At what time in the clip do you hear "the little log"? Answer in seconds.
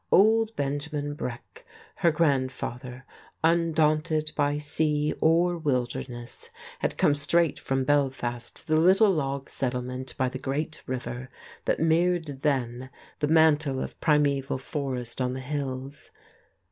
8.67-9.47